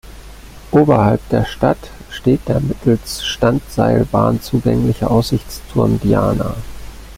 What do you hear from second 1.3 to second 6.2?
Stadt steht der mittels Standseilbahn zugängliche Aussichtsturm